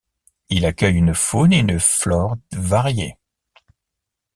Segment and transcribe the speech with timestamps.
[0.49, 3.17] Il accueille une faune et une flore variées.